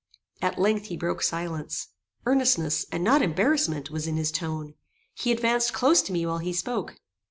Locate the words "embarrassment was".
3.21-4.07